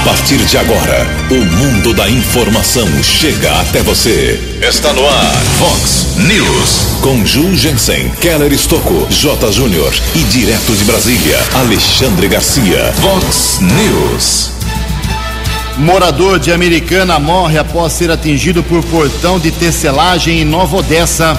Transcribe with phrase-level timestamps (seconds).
[0.00, 4.40] A partir de agora, o mundo da informação chega até você.
[4.66, 7.00] Está no ar, Fox News.
[7.02, 9.52] Com Ju Jensen, Keller Estocco, J.
[9.52, 12.94] Júnior e direto de Brasília, Alexandre Garcia.
[12.94, 14.52] Fox News.
[15.76, 21.38] Morador de Americana morre após ser atingido por portão de tecelagem em Nova Odessa.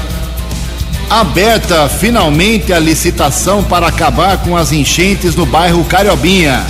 [1.09, 6.63] Aberta finalmente a licitação para acabar com as enchentes no bairro Cariobinha.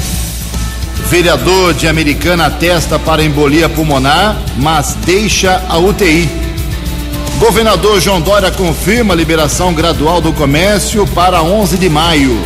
[1.10, 6.30] Vereador de Americana atesta para embolia pulmonar, mas deixa a UTI.
[7.38, 12.40] Governador João Dória confirma a liberação gradual do comércio para 11 de maio.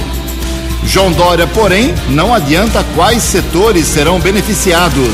[0.86, 5.10] João Dória, porém, não adianta quais setores serão beneficiados.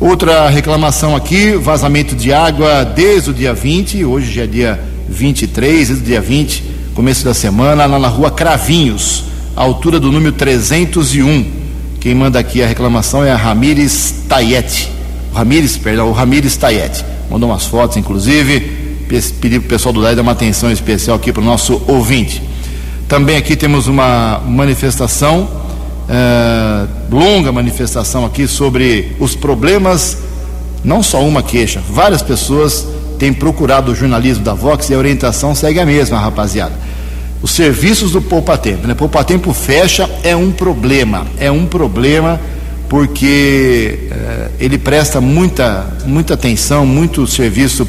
[0.04, 5.88] Outra reclamação aqui, vazamento de água desde o dia 20, hoje já é dia 23,
[5.88, 6.62] desde o dia 20,
[6.94, 9.24] começo da semana, lá na rua Cravinhos,
[9.56, 11.46] altura do número 301.
[12.00, 14.92] Quem manda aqui a reclamação é a Ramires Tayete.
[15.32, 17.02] Ramires, perdão, o Ramires Tayete.
[17.30, 18.60] Mandou umas fotos, inclusive.
[19.08, 22.42] Para o pessoal do DAI dar uma atenção especial aqui para o nosso ouvinte.
[23.08, 25.48] Também aqui temos uma manifestação,
[26.08, 30.18] uh, longa manifestação aqui sobre os problemas,
[30.84, 32.86] não só uma queixa, várias pessoas
[33.18, 36.74] tem procurado o jornalismo da Vox e a orientação segue a mesma, rapaziada.
[37.40, 38.94] Os serviços do Poupa Tempo, né?
[38.94, 42.40] Poupa Tempo fecha é um problema, é um problema
[42.88, 47.86] porque eh, ele presta muita, muita atenção, muito serviço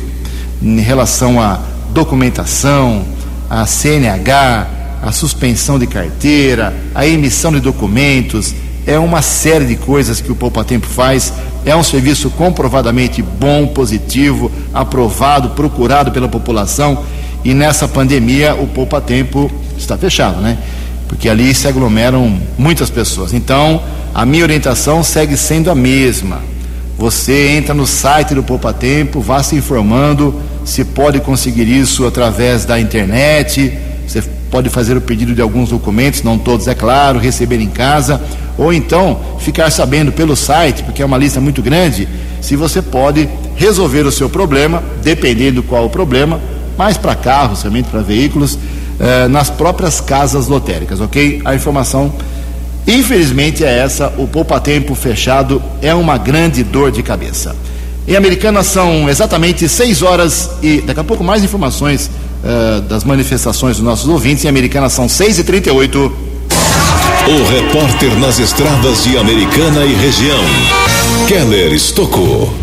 [0.62, 1.59] em relação à
[1.92, 3.06] documentação,
[3.50, 4.68] à CNH,
[5.06, 8.56] à suspensão de carteira, à emissão de documentos,
[8.88, 11.32] é uma série de coisas que o Poupa Tempo faz.
[11.64, 17.03] É um serviço comprovadamente bom, positivo, aprovado, procurado pela população.
[17.44, 20.58] E nessa pandemia o Poupa Tempo está fechado, né?
[21.08, 23.32] Porque ali se aglomeram muitas pessoas.
[23.32, 23.84] Então,
[24.14, 26.41] a minha orientação segue sendo a mesma.
[26.97, 32.66] Você entra no site do Poupa Tempo, vá se informando se pode conseguir isso através
[32.66, 33.72] da internet.
[34.08, 34.24] Você
[34.55, 38.22] pode fazer o pedido de alguns documentos, não todos, é claro, receber em casa
[38.57, 42.07] ou então ficar sabendo pelo site, porque é uma lista muito grande,
[42.40, 46.40] se você pode resolver o seu problema, dependendo qual o problema,
[46.78, 48.57] mais para carros, somente para veículos,
[48.97, 51.41] eh, nas próprias casas lotéricas, ok?
[51.43, 52.13] A informação,
[52.87, 57.53] infelizmente, é essa: o poupa-tempo fechado é uma grande dor de cabeça.
[58.07, 62.09] Em Americana são exatamente 6 horas e daqui a pouco mais informações
[62.46, 64.46] uh, das manifestações dos nossos ouvintes.
[64.46, 66.00] Em Americana são 6 e 38
[67.28, 70.44] O repórter nas estradas de Americana e região,
[71.28, 72.53] Keller Estocou.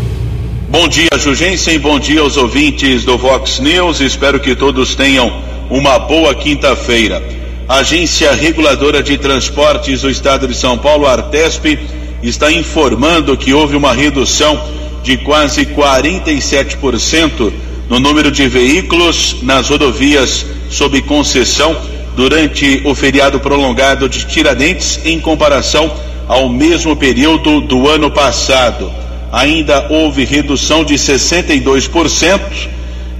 [0.69, 1.77] Bom dia, Jugensen.
[1.77, 3.99] Bom dia aos ouvintes do Vox News.
[3.99, 5.31] Espero que todos tenham
[5.69, 7.21] uma boa quinta-feira.
[7.67, 11.77] A Agência Reguladora de Transportes do Estado de São Paulo, Artesp,
[12.21, 14.59] está informando que houve uma redução
[15.03, 17.53] de quase 47%
[17.93, 21.79] no número de veículos nas rodovias sob concessão
[22.15, 25.93] durante o feriado prolongado de Tiradentes em comparação
[26.27, 28.91] ao mesmo período do ano passado.
[29.31, 32.39] Ainda houve redução de 62%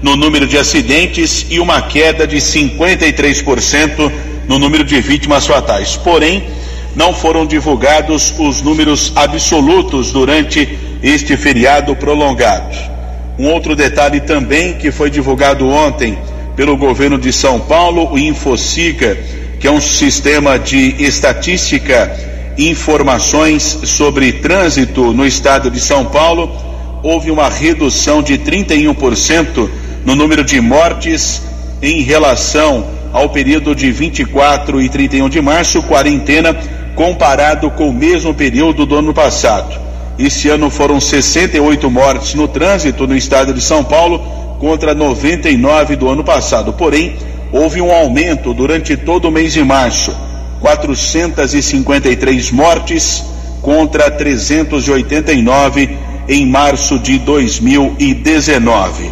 [0.01, 4.11] no número de acidentes e uma queda de 53%
[4.47, 5.97] no número de vítimas fatais.
[5.97, 6.47] Porém,
[6.95, 12.92] não foram divulgados os números absolutos durante este feriado prolongado.
[13.37, 16.17] Um outro detalhe também que foi divulgado ontem
[16.55, 19.17] pelo governo de São Paulo, o Infocica,
[19.59, 22.15] que é um sistema de estatística
[22.57, 26.55] e informações sobre trânsito no estado de São Paulo,
[27.01, 29.69] houve uma redução de 31%
[30.05, 31.41] no número de mortes
[31.81, 36.55] em relação ao período de 24 e 31 de março, quarentena,
[36.95, 39.79] comparado com o mesmo período do ano passado.
[40.17, 44.19] Esse ano foram 68 mortes no trânsito no estado de São Paulo
[44.59, 46.71] contra 99 do ano passado.
[46.73, 47.15] Porém,
[47.51, 50.15] houve um aumento durante todo o mês de março.
[50.61, 53.23] 453 mortes
[53.61, 55.97] contra 389
[56.29, 59.11] em março de 2019.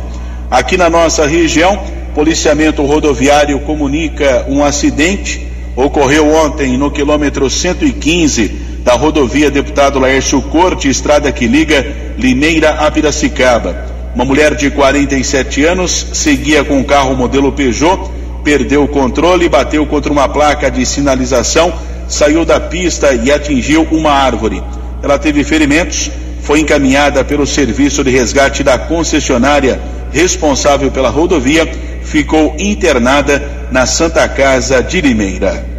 [0.50, 1.82] Aqui na nossa região,
[2.14, 10.90] policiamento rodoviário comunica um acidente ocorreu ontem no quilômetro 115 da rodovia Deputado Laércio Corte,
[10.90, 11.86] estrada que liga
[12.18, 13.86] Limeira a Piracicaba.
[14.14, 18.12] Uma mulher de 47 anos seguia com um carro modelo Peugeot,
[18.44, 21.74] perdeu o controle, bateu contra uma placa de sinalização,
[22.08, 24.62] saiu da pista e atingiu uma árvore.
[25.02, 26.12] Ela teve ferimentos,
[26.42, 29.80] foi encaminhada pelo serviço de resgate da concessionária
[30.12, 31.66] responsável pela rodovia,
[32.04, 33.42] ficou internada
[33.72, 35.71] na Santa Casa de Limeira.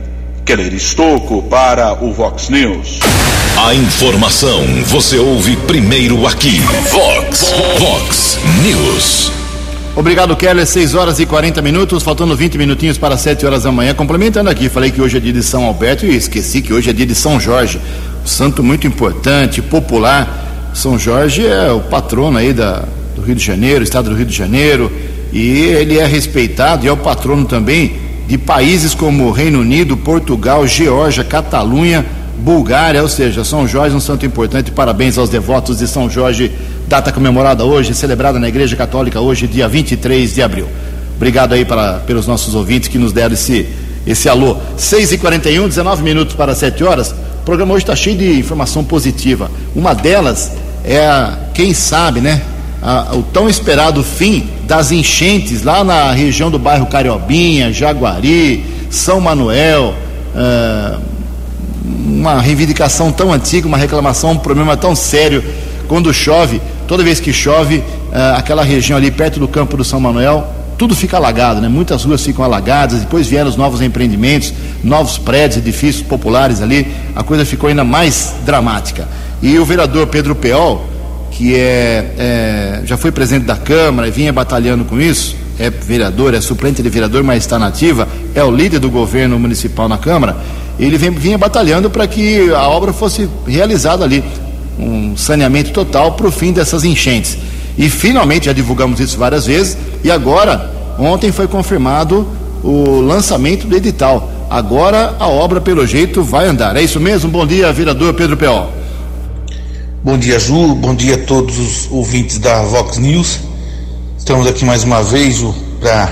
[0.45, 2.99] Keller Estocco para o Vox News.
[3.57, 6.59] A informação você ouve primeiro aqui.
[6.91, 9.31] Vox, Vox News.
[9.95, 10.67] Obrigado, Keller.
[10.67, 13.95] 6 horas e 40 minutos, faltando 20 minutinhos para 7 horas da manhã.
[13.95, 16.93] Complementando aqui, falei que hoje é dia de São Alberto e esqueci que hoje é
[16.93, 17.81] dia de São Jorge.
[18.25, 20.71] Um santo muito importante, popular.
[20.75, 22.83] São Jorge é o patrono aí da,
[23.15, 24.91] do Rio de Janeiro, estado do Rio de Janeiro,
[25.33, 28.02] e ele é respeitado e é o patrono também
[28.33, 32.03] de países como Reino Unido, Portugal, Geórgia, Catalunha,
[32.39, 34.71] Bulgária, ou seja, São Jorge, um santo importante.
[34.71, 36.51] Parabéns aos devotos de São Jorge,
[36.89, 40.67] data comemorada hoje, celebrada na Igreja Católica hoje, dia 23 de abril.
[41.15, 43.69] Obrigado aí para, pelos nossos ouvintes que nos deram esse,
[44.07, 44.57] esse alô.
[44.79, 47.11] 6h41, 19 minutos para 7 horas.
[47.11, 49.51] O programa hoje está cheio de informação positiva.
[49.77, 50.53] Uma delas
[50.83, 52.41] é, a, quem sabe, né?
[52.83, 59.21] A, o tão esperado fim das enchentes lá na região do bairro Cariobinha, Jaguari, São
[59.21, 59.95] Manuel,
[60.35, 61.01] uh,
[61.85, 65.45] uma reivindicação tão antiga, uma reclamação, um problema tão sério.
[65.87, 70.01] Quando chove, toda vez que chove, uh, aquela região ali perto do campo do São
[70.01, 70.47] Manuel,
[70.77, 71.69] tudo fica alagado, né?
[71.69, 77.23] Muitas ruas ficam alagadas, depois vieram os novos empreendimentos, novos prédios, edifícios populares ali, a
[77.23, 79.07] coisa ficou ainda mais dramática.
[79.41, 80.85] E o vereador Pedro Peol,
[81.33, 86.35] que é, é, já foi presidente da Câmara e vinha batalhando com isso, é vereador,
[86.35, 90.37] é suplente de vereador, mas está nativa, é o líder do governo municipal na Câmara,
[90.79, 94.23] ele vem, vinha batalhando para que a obra fosse realizada ali,
[94.79, 97.37] um saneamento total para o fim dessas enchentes.
[97.77, 102.29] E finalmente já divulgamos isso várias vezes, e agora, ontem foi confirmado
[102.63, 104.31] o lançamento do edital.
[104.51, 106.77] Agora a obra, pelo jeito, vai andar.
[106.77, 107.31] É isso mesmo?
[107.31, 108.82] Bom dia, vereador Pedro Peol.
[110.05, 110.75] Bom dia, Ju.
[110.75, 113.39] Bom dia a todos os ouvintes da Vox News.
[114.19, 116.11] Estamos aqui mais uma vez, Ju, para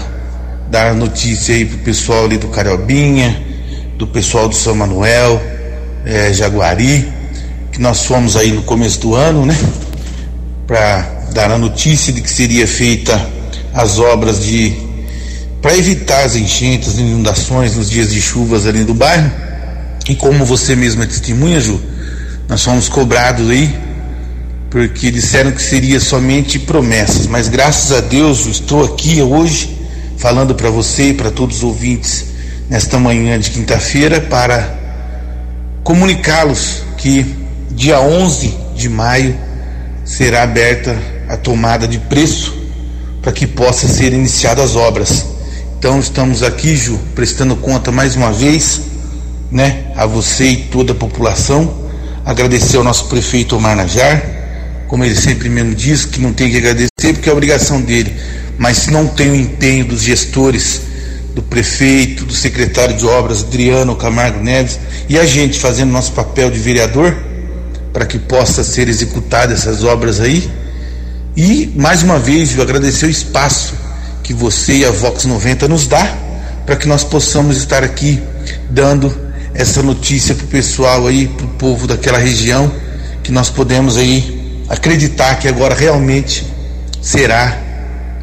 [0.70, 3.44] dar notícia aí pro pessoal ali do Cariobinha,
[3.98, 5.42] do pessoal do São Manuel,
[6.06, 7.12] é, Jaguari,
[7.72, 9.58] que nós fomos aí no começo do ano, né?
[10.68, 11.00] Para
[11.32, 13.20] dar a notícia de que seria feita
[13.74, 14.72] as obras de
[15.60, 19.32] para evitar as enchentes, as inundações nos dias de chuvas ali do bairro.
[20.08, 21.89] E como você mesma testemunha, Ju,
[22.50, 23.72] nós fomos cobrados aí,
[24.70, 29.78] porque disseram que seria somente promessas, mas graças a Deus eu estou aqui hoje
[30.18, 32.26] falando para você e para todos os ouvintes
[32.68, 34.68] nesta manhã de quinta-feira para
[35.84, 37.24] comunicá-los que
[37.70, 39.38] dia 11 de maio
[40.04, 42.52] será aberta a tomada de preço
[43.22, 45.24] para que possa ser iniciadas as obras.
[45.78, 48.80] Então estamos aqui, Ju, prestando conta mais uma vez,
[49.52, 51.89] né, a você e toda a população.
[52.30, 54.22] Agradecer ao nosso prefeito Omar Najar,
[54.86, 58.14] como ele sempre mesmo diz, que não tem que agradecer porque é obrigação dele,
[58.56, 60.82] mas se não tem o empenho dos gestores,
[61.34, 66.52] do prefeito, do secretário de obras, Adriano Camargo Neves, e a gente fazendo nosso papel
[66.52, 67.16] de vereador
[67.92, 70.48] para que possa ser executadas essas obras aí.
[71.36, 73.74] E mais uma vez eu agradecer o espaço
[74.22, 76.06] que você e a Vox 90 nos dá
[76.64, 78.22] para que nós possamos estar aqui
[78.70, 82.70] dando essa notícia para o pessoal aí, para o povo daquela região,
[83.22, 86.46] que nós podemos aí acreditar que agora realmente
[87.02, 87.58] será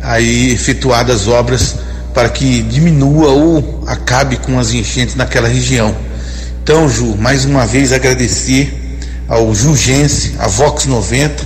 [0.02, 1.76] aí efetuadas as obras
[2.14, 5.96] para que diminua ou acabe com as enchentes naquela região.
[6.64, 11.46] Então, Ju, mais uma vez agradecer ao Jugense, a Vox 90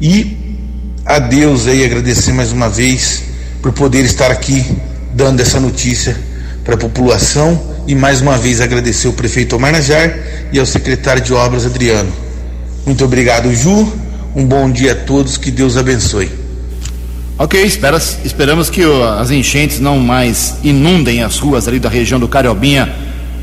[0.00, 0.56] e
[1.04, 3.24] a Deus aí agradecer mais uma vez
[3.60, 4.64] por poder estar aqui
[5.12, 6.16] dando essa notícia
[6.64, 10.16] para a população e mais uma vez agradecer ao prefeito Omar Najar
[10.52, 12.08] e ao secretário de obras Adriano.
[12.86, 13.92] Muito obrigado, Ju.
[14.36, 16.30] Um bom dia a todos, que Deus abençoe.
[17.36, 18.82] Ok, espera, esperamos que
[19.18, 22.88] as enchentes não mais inundem as ruas ali da região do Cariobinha.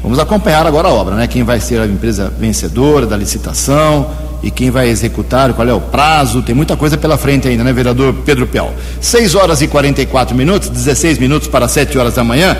[0.01, 1.27] Vamos acompanhar agora a obra, né?
[1.27, 4.09] Quem vai ser a empresa vencedora da licitação
[4.41, 7.73] e quem vai executar, qual é o prazo, tem muita coisa pela frente ainda, né,
[7.73, 8.73] vereador Pedro Pial?
[9.01, 12.55] 6 horas e 44 minutos, 16 minutos para 7 horas da manhã.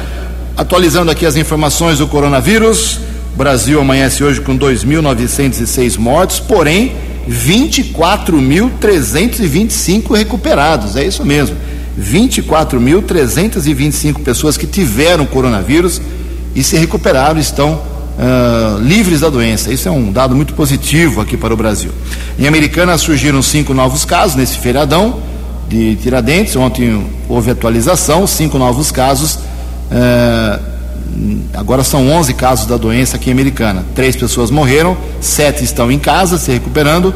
[0.57, 2.99] Atualizando aqui as informações do coronavírus.
[3.35, 6.95] O Brasil amanhece hoje com 2.906 mortos, porém
[7.29, 10.95] 24.325 recuperados.
[10.95, 11.55] É isso mesmo.
[12.01, 16.01] 24.325 pessoas que tiveram coronavírus
[16.55, 19.71] e se recuperaram estão uh, livres da doença.
[19.71, 21.91] Isso é um dado muito positivo aqui para o Brasil.
[22.39, 25.21] Em Americana surgiram cinco novos casos nesse feriadão
[25.69, 26.55] de Tiradentes.
[26.55, 29.45] Ontem houve atualização, cinco novos casos
[31.53, 33.85] agora são 11 casos da doença aqui em Americana.
[33.95, 37.13] Três pessoas morreram, sete estão em casa se recuperando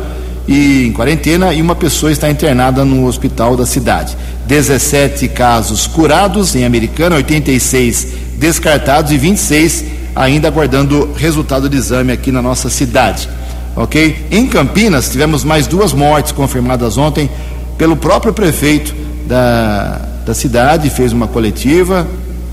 [0.48, 4.18] e em quarentena e uma pessoa está internada no hospital da cidade.
[4.48, 9.86] 17 casos curados em Americana, 86 descartados e 26
[10.16, 13.30] ainda aguardando resultado do exame aqui na nossa cidade.
[13.76, 14.28] Ok?
[14.30, 17.30] Em Campinas tivemos mais duas mortes confirmadas ontem
[17.78, 18.94] pelo próprio prefeito
[19.26, 22.06] da, da cidade, fez uma coletiva,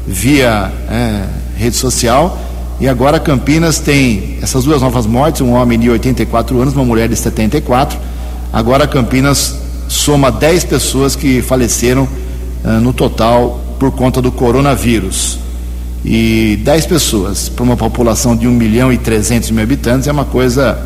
[0.08, 1.24] via é,
[1.56, 2.38] rede social.
[2.80, 7.08] E agora Campinas tem essas duas novas mortes, um homem de 84 anos, uma mulher
[7.08, 7.98] de 74.
[8.52, 9.56] Agora Campinas
[9.88, 12.08] soma 10 pessoas que faleceram
[12.64, 15.38] é, no total por conta do coronavírus.
[16.04, 20.24] E 10 pessoas para uma população de 1 milhão e 300 mil habitantes é uma
[20.24, 20.78] coisa,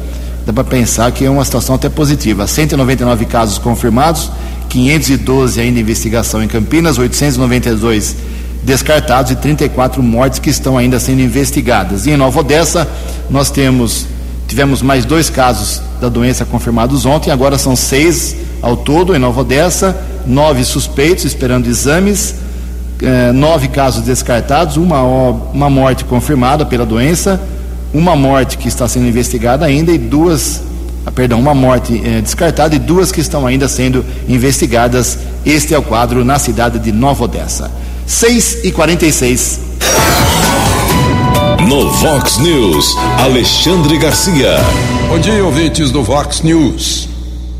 [0.46, 2.46] dá para pensar que é uma situação até positiva.
[2.46, 4.30] 199 casos confirmados,
[4.70, 8.16] 512 ainda em investigação em Campinas, 892
[8.62, 12.06] descartados e 34 mortes que estão ainda sendo investigadas.
[12.06, 12.88] E em Nova Odessa,
[13.28, 14.06] nós temos
[14.46, 19.40] tivemos mais dois casos da doença confirmados ontem, agora são seis ao todo em Nova
[19.40, 22.34] Odessa, nove suspeitos esperando exames,
[23.00, 27.40] eh, nove casos descartados, uma, uma morte confirmada pela doença,
[27.94, 30.60] uma morte que está sendo investigada ainda e duas,
[31.06, 35.18] ah, perdão, uma morte eh, descartada e duas que estão ainda sendo investigadas.
[35.46, 37.70] Este é o quadro na cidade de Nova Odessa.
[38.06, 39.60] 6 e 46
[41.68, 44.56] No Vox News, Alexandre Garcia.
[45.08, 47.08] Bom dia, ouvintes do Vox News.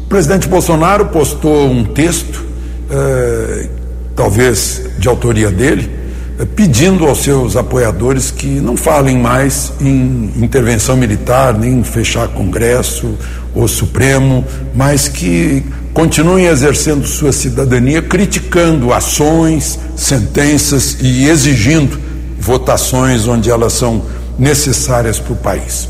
[0.05, 2.45] O presidente Bolsonaro postou um texto,
[2.91, 3.69] eh,
[4.15, 5.91] talvez de autoria dele,
[6.39, 12.29] eh, pedindo aos seus apoiadores que não falem mais em intervenção militar, nem em fechar
[12.29, 13.17] Congresso
[13.55, 14.45] ou Supremo,
[14.75, 21.99] mas que continuem exercendo sua cidadania, criticando ações, sentenças e exigindo
[22.39, 24.03] votações onde elas são
[24.39, 25.89] necessárias para o país.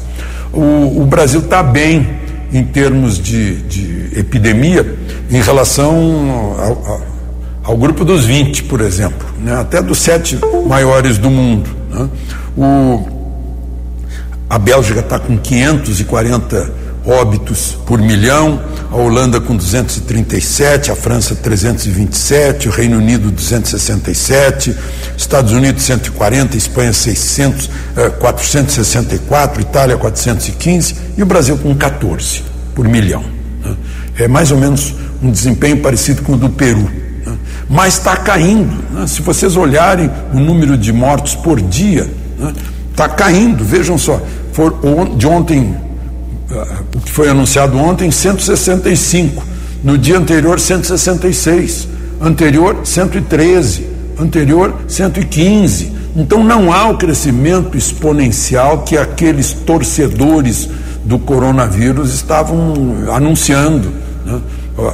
[0.53, 2.21] O, Brasil está bem
[2.53, 4.99] em termos de, de, epidemia
[5.31, 5.95] em relação
[6.59, 7.03] ao, ao,
[7.65, 9.55] ao, grupo dos 20, por exemplo, né?
[9.55, 11.71] até dos sete maiores do mundo.
[11.91, 12.09] Né?
[12.55, 13.07] O,
[14.51, 22.69] a Bélgica está com 540 óbitos por milhão, a Holanda com 237, a França 327,
[22.69, 24.77] o Reino Unido 267,
[25.17, 32.43] Estados Unidos 140, Espanha 600, eh, 464, Itália 415 e o Brasil com 14
[32.75, 33.25] por milhão.
[33.65, 33.77] Né?
[34.19, 36.89] É mais ou menos um desempenho parecido com o do Peru.
[37.27, 37.37] Né?
[37.69, 38.77] Mas está caindo.
[38.93, 39.07] Né?
[39.07, 42.09] Se vocês olharem o número de mortos por dia,
[42.91, 43.15] está né?
[43.17, 43.65] caindo.
[43.65, 44.21] Vejam só,
[44.53, 44.79] for,
[45.17, 45.75] de ontem
[46.95, 49.43] o que foi anunciado ontem, 165
[49.83, 51.89] no dia anterior 166,
[52.21, 53.87] anterior 113,
[54.19, 55.93] anterior 115.
[56.15, 60.69] Então não há o crescimento exponencial que aqueles torcedores
[61.05, 62.75] do coronavírus estavam
[63.13, 63.91] anunciando.
[64.25, 64.41] Né?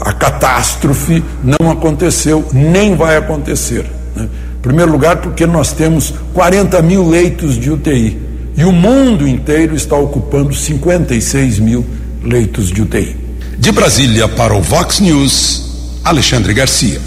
[0.02, 3.84] A catástrofe não aconteceu, nem vai acontecer.
[4.14, 4.28] Né?
[4.58, 8.27] Em primeiro lugar, porque nós temos 40 mil leitos de UTI
[8.58, 11.86] e o mundo inteiro está ocupando 56 mil
[12.20, 13.16] leitos de UTI.
[13.56, 17.00] De Brasília para o Vox News, Alexandre Garcia.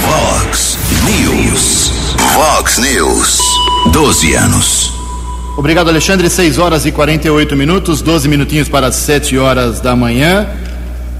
[0.00, 1.92] Vox News.
[2.32, 3.38] Vox News.
[3.92, 4.92] 12 anos.
[5.58, 6.30] Obrigado, Alexandre.
[6.30, 10.48] 6 horas e 48 minutos, 12 minutinhos para as 7 horas da manhã.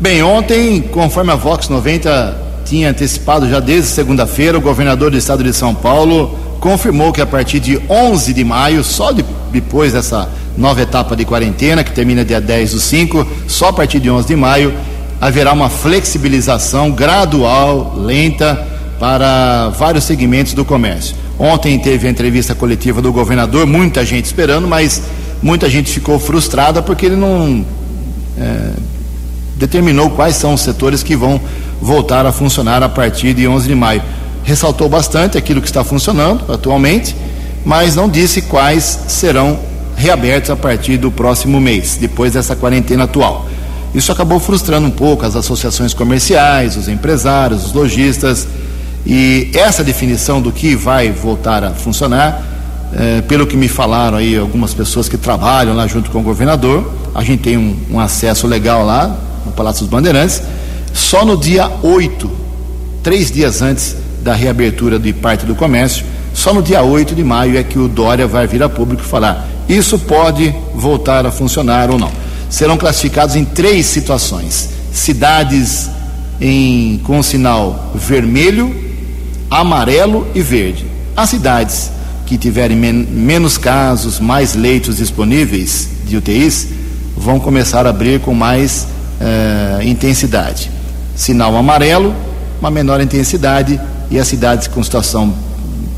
[0.00, 5.44] Bem, ontem, conforme a Vox 90 tinha antecipado já desde segunda-feira, o governador do estado
[5.44, 10.28] de São Paulo confirmou que a partir de 11 de maio, só de, depois dessa
[10.56, 14.28] nova etapa de quarentena, que termina dia 10 do 5, só a partir de 11
[14.28, 14.72] de maio,
[15.20, 18.64] haverá uma flexibilização gradual, lenta,
[19.00, 21.16] para vários segmentos do comércio.
[21.36, 25.02] Ontem teve a entrevista coletiva do governador, muita gente esperando, mas
[25.42, 27.66] muita gente ficou frustrada porque ele não
[28.38, 28.70] é,
[29.56, 31.40] determinou quais são os setores que vão
[31.80, 34.02] voltar a funcionar a partir de 11 de maio.
[34.44, 37.14] Ressaltou bastante aquilo que está funcionando atualmente,
[37.64, 39.58] mas não disse quais serão
[39.96, 43.46] reabertos a partir do próximo mês, depois dessa quarentena atual.
[43.94, 48.48] Isso acabou frustrando um pouco as associações comerciais, os empresários, os lojistas
[49.04, 52.42] e essa definição do que vai voltar a funcionar,
[52.94, 56.92] é, pelo que me falaram aí algumas pessoas que trabalham lá junto com o governador,
[57.14, 60.42] a gente tem um, um acesso legal lá no Palácio dos Bandeirantes,
[60.92, 62.30] só no dia 8,
[63.02, 67.58] três dias antes da reabertura de parte do comércio, só no dia 8 de maio
[67.58, 69.46] é que o Dória vai vir a público falar.
[69.68, 72.10] Isso pode voltar a funcionar ou não.
[72.48, 75.90] Serão classificados em três situações: cidades
[76.40, 78.74] em, com sinal vermelho,
[79.50, 80.86] amarelo e verde.
[81.16, 81.90] As cidades
[82.26, 86.68] que tiverem men menos casos, mais leitos disponíveis de UTIs,
[87.16, 88.86] vão começar a abrir com mais
[89.20, 90.70] uh, intensidade.
[91.14, 92.14] Sinal amarelo,
[92.60, 93.78] uma menor intensidade,
[94.12, 95.34] e as cidades com situação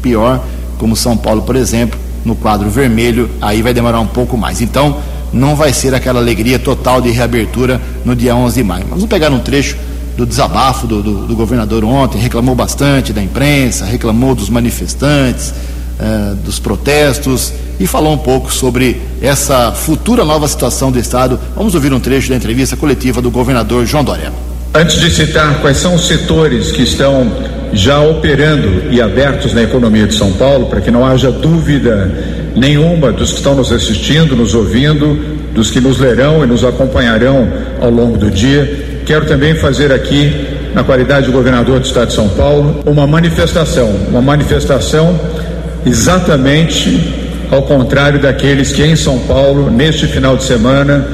[0.00, 0.42] pior,
[0.78, 4.60] como São Paulo, por exemplo, no quadro vermelho, aí vai demorar um pouco mais.
[4.60, 4.98] Então,
[5.32, 8.86] não vai ser aquela alegria total de reabertura no dia 11 de maio.
[8.88, 9.76] Vamos pegar um trecho
[10.16, 15.52] do desabafo do, do, do, governador ontem, reclamou bastante da imprensa, reclamou dos manifestantes,
[15.98, 21.38] uh, dos protestos e falou um pouco sobre essa futura nova situação do Estado.
[21.56, 24.32] Vamos ouvir um trecho da entrevista coletiva do governador João Dória.
[24.72, 27.32] Antes de citar quais são os setores que estão
[27.74, 32.10] já operando e abertos na economia de São Paulo, para que não haja dúvida
[32.54, 35.18] nenhuma dos que estão nos assistindo, nos ouvindo,
[35.52, 37.48] dos que nos lerão e nos acompanharão
[37.80, 40.32] ao longo do dia, Quero também fazer aqui,
[40.74, 45.20] na qualidade de governador do estado de São Paulo, uma manifestação, uma manifestação
[45.84, 47.12] exatamente
[47.50, 51.06] ao contrário daqueles que em São Paulo, neste final de semana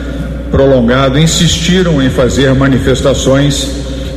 [0.53, 3.69] prolongado, insistiram em fazer manifestações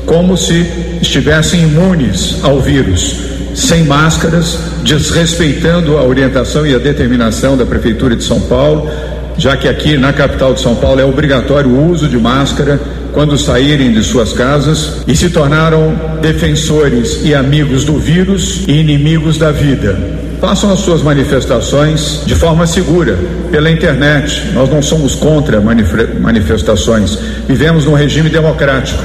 [0.06, 0.66] como se
[1.02, 3.16] estivessem imunes ao vírus,
[3.56, 8.90] sem máscaras, desrespeitando a orientação e a determinação da Prefeitura de São Paulo,
[9.38, 12.80] já que aqui na capital de São Paulo é obrigatório o uso de máscara
[13.14, 19.38] quando saírem de suas casas e se tornaram defensores e amigos do vírus e inimigos
[19.38, 19.98] da vida.
[20.42, 23.18] Façam as suas manifestações de forma segura,
[23.50, 24.52] pela internet.
[24.54, 27.18] Nós não somos contra manifestações.
[27.48, 29.02] Vivemos num regime democrático.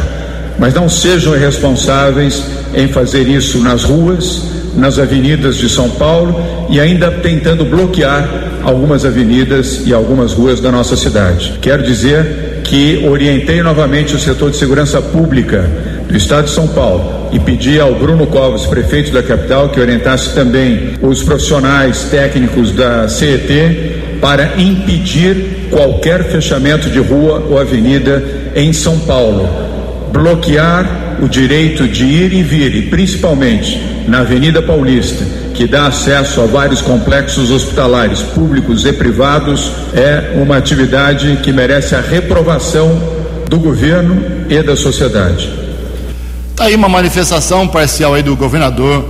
[0.59, 2.43] Mas não sejam irresponsáveis
[2.75, 4.43] em fazer isso nas ruas,
[4.77, 8.29] nas avenidas de São Paulo e ainda tentando bloquear
[8.63, 11.59] algumas avenidas e algumas ruas da nossa cidade.
[11.61, 15.69] Quero dizer que orientei novamente o setor de segurança pública
[16.07, 20.35] do Estado de São Paulo e pedi ao Bruno Covas, prefeito da capital, que orientasse
[20.35, 28.23] também os profissionais técnicos da CET para impedir qualquer fechamento de rua ou avenida
[28.55, 29.68] em São Paulo.
[30.13, 36.41] Bloquear o direito de ir e vir, e principalmente na Avenida Paulista, que dá acesso
[36.41, 43.01] a vários complexos hospitalares públicos e privados, é uma atividade que merece a reprovação
[43.49, 45.51] do governo e da sociedade.
[46.51, 49.05] Está aí uma manifestação parcial aí do governador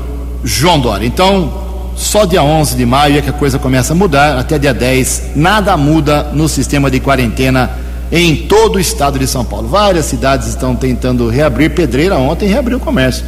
[0.44, 1.06] João Dória.
[1.06, 1.52] Então,
[1.96, 5.32] só dia 11 de maio é que a coisa começa a mudar, até dia 10,
[5.34, 7.70] nada muda no sistema de quarentena
[8.10, 9.68] em todo o estado de São Paulo.
[9.68, 11.70] Várias cidades estão tentando reabrir.
[11.70, 13.24] Pedreira ontem reabriu o comércio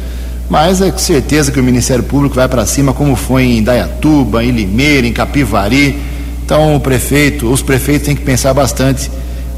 [0.51, 4.43] mas é com certeza que o Ministério Público vai para cima, como foi em Dayatuba,
[4.43, 5.97] em Limeira, em Capivari.
[6.43, 9.09] Então o prefeito, os prefeitos têm que pensar bastante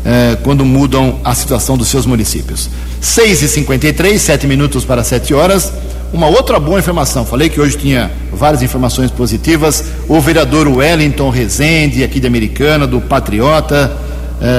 [0.05, 2.69] eh, quando mudam a situação dos seus municípios.
[3.01, 5.73] 6 e 53 sete minutos para 7 horas.
[6.13, 9.85] Uma outra boa informação, falei que hoje tinha várias informações positivas.
[10.07, 13.91] O vereador Wellington Rezende, aqui de Americana, do Patriota,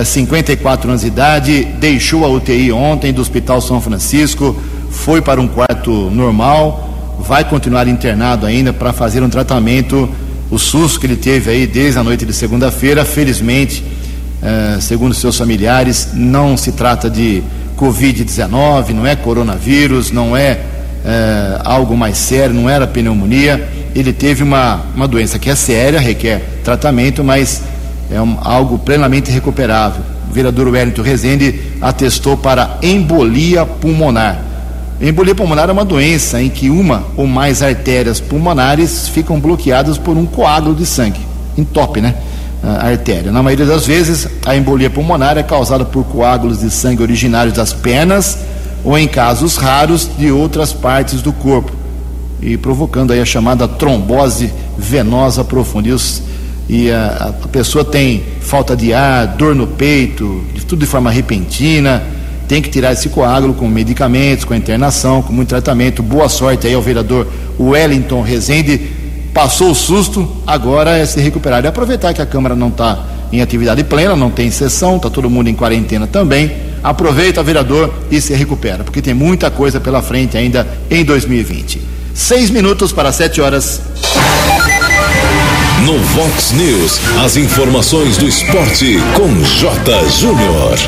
[0.04, 4.56] 54 anos de idade, deixou a UTI ontem do Hospital São Francisco,
[4.90, 10.08] foi para um quarto normal, vai continuar internado ainda para fazer um tratamento.
[10.50, 13.84] O susto que ele teve aí desde a noite de segunda-feira, felizmente,
[14.42, 17.42] eh, segundo seus familiares, não se trata de
[17.76, 20.60] Covid-19, não é coronavírus, não é
[21.04, 23.68] eh, algo mais sério, não era pneumonia.
[23.94, 27.62] Ele teve uma, uma doença que é séria, requer tratamento, mas
[28.14, 30.02] é um, algo plenamente recuperável.
[30.30, 34.40] O vereador Wellington Rezende atestou para embolia pulmonar.
[35.00, 40.16] Embolia pulmonar é uma doença em que uma ou mais artérias pulmonares ficam bloqueadas por
[40.16, 41.20] um coágulo de sangue,
[41.58, 42.14] entope, né?
[42.62, 43.30] A artéria.
[43.32, 47.72] Na maioria das vezes, a embolia pulmonar é causada por coágulos de sangue originários das
[47.72, 48.38] pernas
[48.84, 51.72] ou, em casos raros, de outras partes do corpo,
[52.40, 55.88] e provocando aí a chamada trombose venosa profunda.
[55.88, 56.22] E, os,
[56.68, 61.10] e a, a pessoa tem falta de ar, dor no peito, de tudo de forma
[61.10, 62.02] repentina
[62.48, 66.02] tem que tirar esse coágulo com medicamentos, com internação, com muito tratamento.
[66.02, 67.26] Boa sorte aí ao vereador
[67.58, 68.78] Wellington Rezende.
[69.32, 71.64] Passou o susto, agora é se recuperar.
[71.64, 75.28] E aproveitar que a Câmara não está em atividade plena, não tem sessão, está todo
[75.28, 76.52] mundo em quarentena também.
[76.82, 81.80] Aproveita, vereador, e se recupera, porque tem muita coisa pela frente ainda em 2020.
[82.12, 83.80] Seis minutos para sete horas.
[85.84, 90.08] No Vox News, as informações do esporte com J.
[90.08, 90.78] Júnior.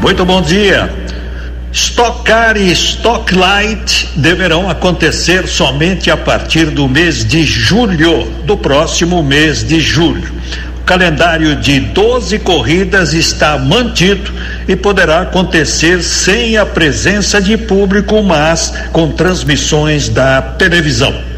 [0.00, 0.92] Muito bom dia.
[1.72, 8.56] Stock Car e Stock Light deverão acontecer somente a partir do mês de julho, do
[8.56, 10.34] próximo mês de julho.
[10.80, 14.32] O calendário de 12 corridas está mantido
[14.66, 21.29] e poderá acontecer sem a presença de público, mas com transmissões da televisão.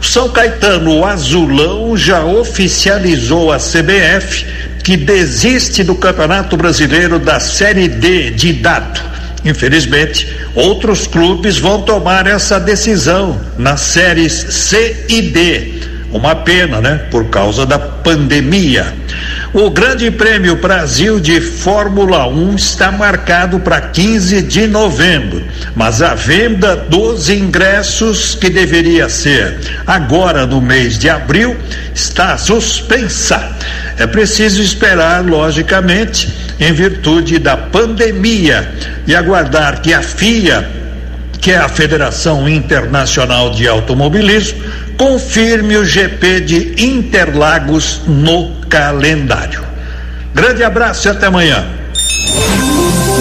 [0.00, 4.44] O São Caetano Azulão já oficializou a CBF
[4.82, 9.00] que desiste do Campeonato Brasileiro da Série D de dado.
[9.44, 15.74] Infelizmente, outros clubes vão tomar essa decisão nas séries C e D.
[16.10, 17.06] Uma pena, né?
[17.10, 18.94] Por causa da pandemia.
[19.54, 25.44] O Grande Prêmio Brasil de Fórmula 1 está marcado para 15 de novembro,
[25.76, 31.56] mas a venda dos ingressos, que deveria ser agora no mês de abril,
[31.94, 33.56] está suspensa.
[33.96, 38.68] É preciso esperar, logicamente, em virtude da pandemia
[39.06, 40.68] e aguardar que a FIA,
[41.40, 44.64] que é a Federação Internacional de Automobilismo,
[44.96, 49.62] confirme o GP de Interlagos no calendário.
[50.34, 51.64] Grande abraço e até amanhã.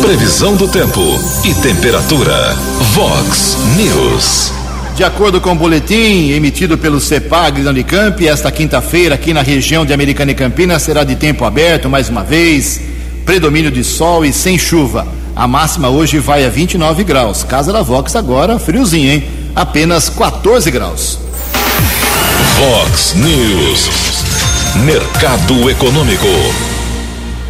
[0.01, 0.99] Previsão do tempo
[1.45, 2.55] e temperatura.
[2.95, 4.51] Vox News.
[4.95, 9.85] De acordo com o boletim emitido pelo CEPAG da Unicamp, esta quinta-feira aqui na região
[9.85, 12.81] de Americana e Campinas será de tempo aberto mais uma vez,
[13.23, 15.07] predomínio de sol e sem chuva.
[15.35, 17.43] A máxima hoje vai a 29 graus.
[17.43, 19.23] Casa da Vox agora, friozinho, hein?
[19.55, 21.19] Apenas 14 graus.
[22.57, 24.32] Vox News.
[24.75, 26.25] Mercado Econômico.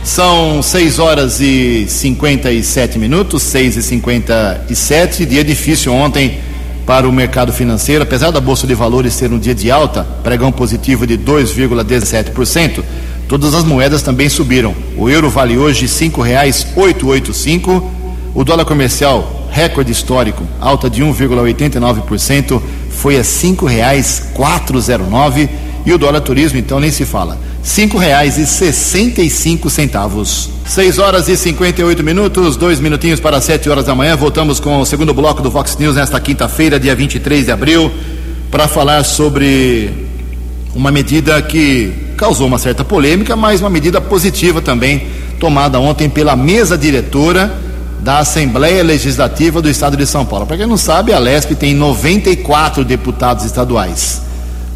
[0.03, 5.25] São 6 horas e 57 minutos, 6 e 57.
[5.25, 6.39] Dia difícil ontem
[6.85, 10.51] para o mercado financeiro, apesar da Bolsa de Valores ser um dia de alta, pregão
[10.51, 12.83] positivo de 2,17%,
[13.29, 14.75] todas as moedas também subiram.
[14.97, 17.89] O euro vale hoje R$ 5,885,
[18.35, 26.21] o dólar comercial, recorde histórico, alta de 1,89%, foi a R$ 5,409 e o dólar
[26.21, 27.37] turismo então nem se fala.
[27.61, 30.49] Cinco reais e sessenta e cinco centavos.
[30.65, 34.15] Seis horas e 58 minutos, dois minutinhos para sete horas da manhã.
[34.15, 37.91] Voltamos com o segundo bloco do Fox News nesta quinta-feira, dia 23 de abril,
[38.49, 39.91] para falar sobre
[40.73, 45.07] uma medida que causou uma certa polêmica, mas uma medida positiva também,
[45.39, 47.53] tomada ontem pela mesa diretora
[47.99, 50.45] da Assembleia Legislativa do Estado de São Paulo.
[50.45, 54.21] Para quem não sabe, a LESP tem 94 deputados estaduais.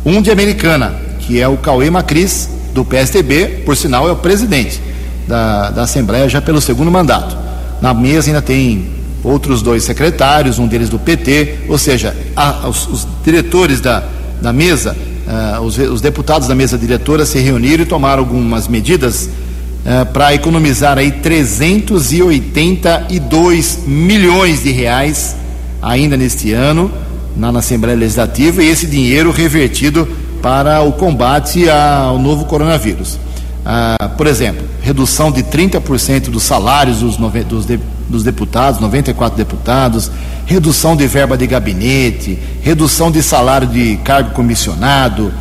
[0.08, 4.82] Um de Americana, que é o Cauê Macris, do PSTB, por sinal, é o presidente
[5.28, 7.36] da, da Assembleia já pelo segundo mandato.
[7.82, 8.88] Na mesa ainda tem
[9.22, 14.02] outros dois secretários, um deles do PT, ou seja, a, os, os, diretores da,
[14.42, 14.96] da mesa,
[15.28, 20.34] uh, os, os, deputados da mesa diretora se reuniram e tomaram algumas medidas uh, para
[20.34, 25.36] economizar aí 382 milhões de reais
[25.82, 26.90] ainda neste ano
[27.38, 30.08] na, na Assembleia Legislativa e esse dinheiro revertido
[30.42, 33.20] para o combate ao novo coronavírus.
[33.66, 40.10] Ah, por exemplo, redução de 30% dos salários dos, dos, de, dos deputados, 94 deputados,
[40.46, 45.34] redução de verba de gabinete, redução de salário de cargo comissionado,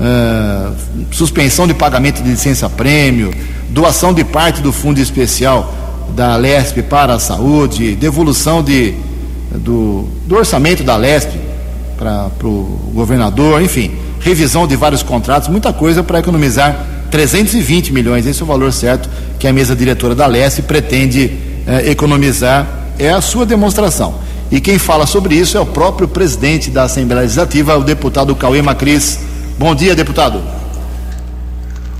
[0.00, 0.72] ah,
[1.10, 3.32] suspensão de pagamento de licença-prêmio,
[3.68, 5.74] doação de parte do fundo especial
[6.16, 8.94] da LESP para a saúde, devolução de,
[9.58, 11.38] do, do orçamento da LESP
[11.96, 18.40] para o governador, enfim, revisão de vários contratos, muita coisa para economizar 320 milhões, esse
[18.40, 22.66] é o valor certo que a mesa diretora da LESP pretende eh, economizar,
[22.98, 24.14] é a sua demonstração.
[24.50, 28.62] E quem fala sobre isso é o próprio presidente da Assembleia Legislativa, o deputado Cauê
[28.62, 29.18] Macris.
[29.58, 30.42] Bom dia, deputado.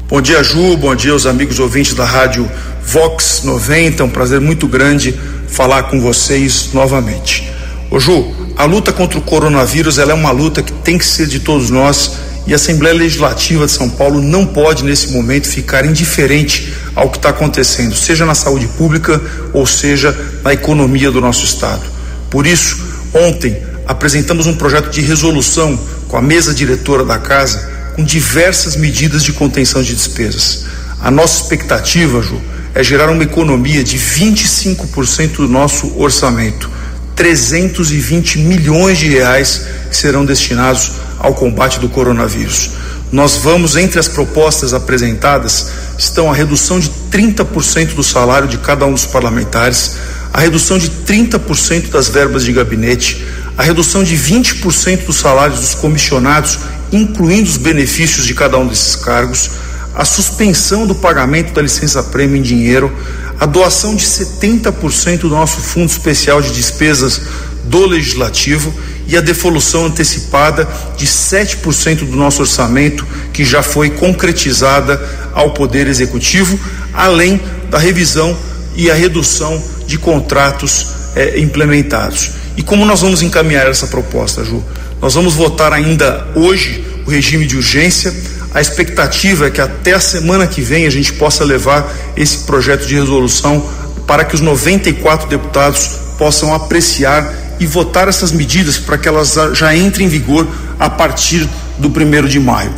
[0.09, 0.77] Bom dia, Ju.
[0.77, 2.49] Bom dia aos amigos ouvintes da rádio
[2.85, 4.03] Vox 90.
[4.03, 5.15] É um prazer muito grande
[5.49, 7.51] falar com vocês novamente.
[7.91, 11.41] Ô Ju, a luta contra o coronavírus é uma luta que tem que ser de
[11.41, 12.13] todos nós
[12.47, 17.17] e a Assembleia Legislativa de São Paulo não pode, nesse momento, ficar indiferente ao que
[17.17, 19.21] está acontecendo, seja na saúde pública
[19.53, 21.83] ou seja na economia do nosso Estado.
[22.31, 22.79] Por isso,
[23.15, 25.79] ontem apresentamos um projeto de resolução
[26.09, 30.65] com a mesa diretora da Casa com diversas medidas de contenção de despesas.
[31.01, 32.41] A nossa expectativa, Ju,
[32.75, 36.69] é gerar uma economia de 25% do nosso orçamento,
[37.15, 42.71] 320 milhões de reais serão destinados ao combate do coronavírus.
[43.13, 48.85] Nós vamos, entre as propostas apresentadas, estão a redução de 30% do salário de cada
[48.85, 49.93] um dos parlamentares,
[50.33, 53.25] a redução de 30% das verbas de gabinete,
[53.57, 56.59] a redução de 20% dos salários dos comissionados,
[56.91, 59.49] incluindo os benefícios de cada um desses cargos,
[59.95, 62.93] a suspensão do pagamento da licença-prêmio em dinheiro,
[63.39, 67.21] a doação de 70% do nosso fundo especial de despesas
[67.65, 68.73] do legislativo
[69.07, 75.01] e a devolução antecipada de 7% do nosso orçamento, que já foi concretizada
[75.33, 76.59] ao Poder Executivo,
[76.93, 78.37] além da revisão
[78.77, 82.31] e a redução de contratos eh, implementados.
[82.57, 84.63] E como nós vamos encaminhar essa proposta, Ju?
[85.01, 88.15] Nós vamos votar ainda hoje o regime de urgência.
[88.55, 92.87] A expectativa é que até a semana que vem a gente possa levar esse projeto
[92.87, 93.69] de resolução
[94.07, 99.75] para que os 94 deputados possam apreciar e votar essas medidas para que elas já
[99.75, 100.47] entrem em vigor
[100.79, 102.73] a partir do primeiro de maio.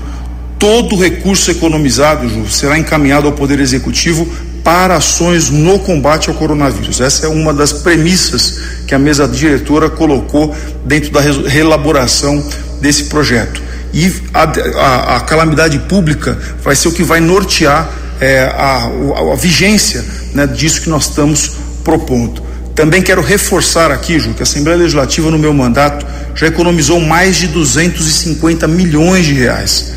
[0.58, 4.26] Todo o recurso economizado, Ju, será encaminhado ao Poder Executivo
[4.64, 7.00] para ações no combate ao coronavírus.
[7.00, 12.42] Essa é uma das premissas que a mesa diretora colocou dentro da reelaboração
[12.80, 13.65] desse projeto.
[13.92, 19.32] E a, a, a calamidade pública vai ser o que vai nortear é, a, a,
[19.32, 21.52] a vigência né, disso que nós estamos
[21.84, 22.42] propondo.
[22.74, 27.36] Também quero reforçar aqui, Ju, que a Assembleia Legislativa, no meu mandato, já economizou mais
[27.36, 29.92] de 250 milhões de reais.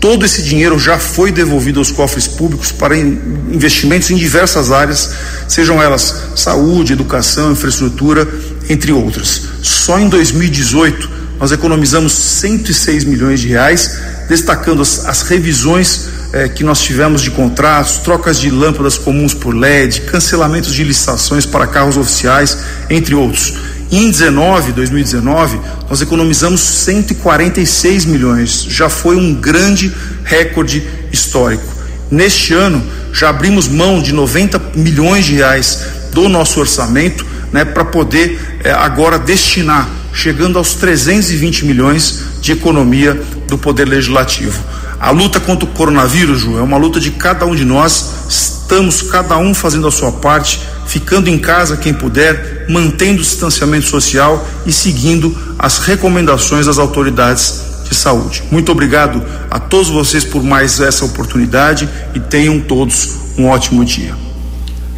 [0.00, 5.10] Todo esse dinheiro já foi devolvido aos cofres públicos para investimentos em diversas áreas,
[5.46, 8.26] sejam elas saúde, educação, infraestrutura,
[8.68, 9.42] entre outras.
[9.62, 11.11] Só em 2018
[11.42, 17.32] nós economizamos 106 milhões de reais, destacando as, as revisões é, que nós tivemos de
[17.32, 23.54] contratos, trocas de lâmpadas comuns por LED, cancelamentos de licitações para carros oficiais, entre outros.
[23.90, 31.66] Em 19, 2019, nós economizamos 146 milhões, já foi um grande recorde histórico.
[32.08, 32.80] Neste ano,
[33.12, 35.80] já abrimos mão de 90 milhões de reais
[36.12, 43.14] do nosso orçamento, né, para poder é, agora destinar, chegando aos 320 milhões de economia
[43.48, 44.62] do Poder Legislativo.
[45.00, 48.26] A luta contra o coronavírus, Ju, é uma luta de cada um de nós.
[48.28, 53.86] Estamos cada um fazendo a sua parte, ficando em casa quem puder, mantendo o distanciamento
[53.86, 58.44] social e seguindo as recomendações das autoridades de saúde.
[58.50, 64.21] Muito obrigado a todos vocês por mais essa oportunidade e tenham todos um ótimo dia.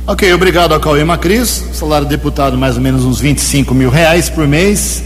[0.07, 1.65] Ok, obrigado a Cauê Macris.
[1.73, 5.03] Salário deputado mais ou menos uns 25 mil reais por mês.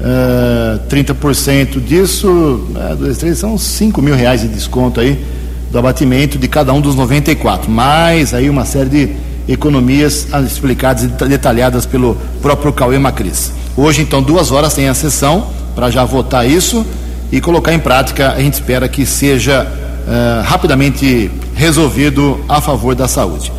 [0.00, 5.22] Uh, eh, 30% disso, uh, dois, três, são 5 mil reais de desconto aí
[5.70, 9.10] do abatimento de cada um dos 94, mais aí uma série de
[9.46, 13.52] economias explicadas e detalhadas pelo próprio Cauê Macris.
[13.76, 16.84] Hoje, então, duas horas tem a sessão para já votar isso
[17.30, 18.32] e colocar em prática.
[18.32, 23.52] A gente espera que seja uh, rapidamente resolvido a favor da saúde.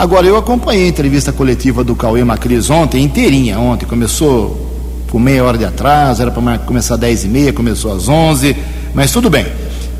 [0.00, 3.84] Agora, eu acompanhei a entrevista coletiva do Cauê Macris ontem, inteirinha, ontem.
[3.84, 4.66] Começou
[5.10, 8.56] com meia hora de atraso, era para começar às 10 e meia, começou às 11,
[8.94, 9.44] mas tudo bem.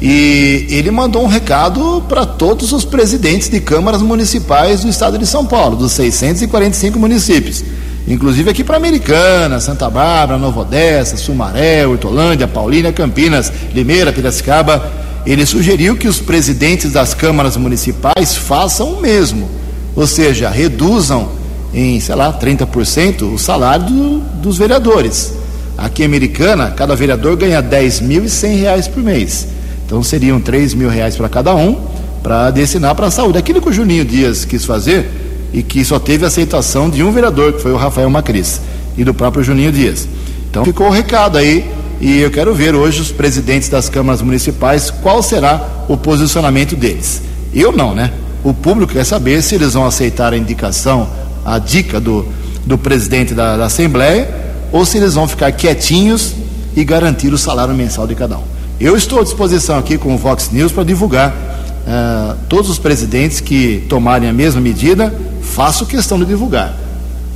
[0.00, 5.26] E ele mandou um recado para todos os presidentes de câmaras municipais do estado de
[5.26, 7.62] São Paulo, dos 645 municípios,
[8.08, 14.90] inclusive aqui para Americana, Santa Bárbara, Nova Odessa, Sumaré, Hortolândia, Paulínia, Campinas, Limeira, Piracicaba
[15.26, 19.50] ele sugeriu que os presidentes das câmaras municipais façam o mesmo,
[19.94, 21.28] ou seja, reduzam
[21.72, 25.34] em, sei lá, 30% o salário do, dos vereadores.
[25.76, 29.48] Aqui em Americana, cada vereador ganha 10.100 reais por mês.
[29.86, 31.80] Então seriam 3 mil reais para cada um
[32.22, 33.38] para destinar para a saúde.
[33.38, 35.10] Aquilo que o Juninho Dias quis fazer
[35.52, 38.60] e que só teve aceitação de um vereador, que foi o Rafael Macris,
[38.96, 40.06] e do próprio Juninho Dias.
[40.50, 41.68] Então ficou o recado aí
[42.00, 47.22] e eu quero ver hoje os presidentes das câmaras municipais qual será o posicionamento deles.
[47.52, 48.12] Eu não, né?
[48.42, 51.08] O público quer saber se eles vão aceitar a indicação,
[51.44, 52.26] a dica do,
[52.64, 54.28] do presidente da, da Assembleia,
[54.72, 56.32] ou se eles vão ficar quietinhos
[56.76, 58.44] e garantir o salário mensal de cada um.
[58.80, 63.40] Eu estou à disposição aqui com o Vox News para divulgar uh, todos os presidentes
[63.40, 66.74] que tomarem a mesma medida, faço questão de divulgar.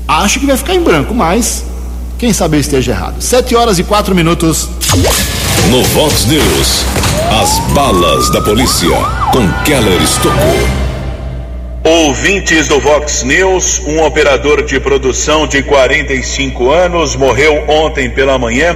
[0.07, 1.65] Acho que vai ficar em branco, mas
[2.19, 3.21] quem sabe eu esteja errado.
[3.21, 4.69] Sete horas e quatro minutos.
[5.71, 6.85] No Vox News,
[7.43, 8.97] as balas da polícia
[9.33, 10.84] com Keller Estocou.
[11.87, 18.75] Ouvintes do Vox News, um operador de produção de 45 anos morreu ontem pela manhã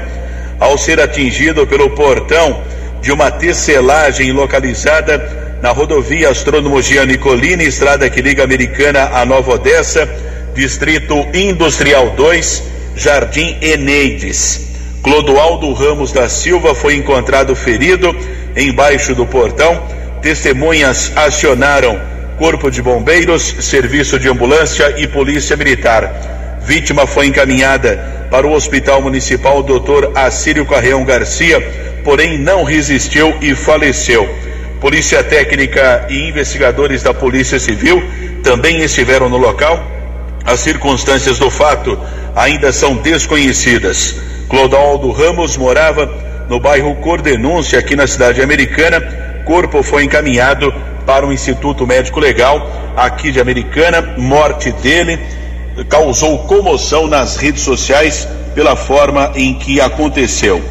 [0.60, 2.62] ao ser atingido pelo portão
[3.00, 10.06] de uma tecelagem localizada na rodovia Astrônomo Nicolini, estrada que liga Americana a Nova Odessa,
[10.54, 12.62] distrito industrial 2
[12.94, 14.68] Jardim Eneides.
[15.02, 18.14] Clodoaldo Ramos da Silva foi encontrado ferido
[18.54, 19.82] embaixo do portão.
[20.20, 26.58] Testemunhas acionaram Corpo de Bombeiros, Serviço de Ambulância e Polícia Militar.
[26.62, 30.12] Vítima foi encaminhada para o Hospital Municipal Dr.
[30.14, 31.60] Assírio Carreão Garcia,
[32.04, 34.28] porém não resistiu e faleceu.
[34.80, 38.00] Polícia Técnica e investigadores da Polícia Civil
[38.44, 39.84] também estiveram no local.
[40.44, 41.98] As circunstâncias do fato
[42.36, 44.14] ainda são desconhecidas.
[44.48, 46.06] Clodaldo Ramos morava
[46.48, 49.00] no bairro Cordenúncia, aqui na cidade americana.
[49.44, 50.72] Corpo foi encaminhado
[51.08, 54.14] para o Instituto Médico Legal, aqui de Americana.
[54.18, 55.18] Morte dele
[55.88, 60.62] causou comoção nas redes sociais pela forma em que aconteceu.